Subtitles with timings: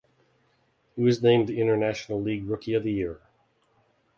[0.95, 3.19] He was named the International League Rookie of the Year.